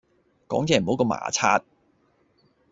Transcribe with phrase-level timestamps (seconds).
[0.47, 1.63] 講嘢唔好咁牙擦